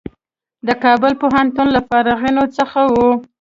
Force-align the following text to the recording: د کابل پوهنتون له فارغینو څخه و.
د 0.67 0.69
کابل 0.83 1.13
پوهنتون 1.21 1.67
له 1.75 1.81
فارغینو 1.89 2.43
څخه 2.57 2.79
و. 2.93 2.95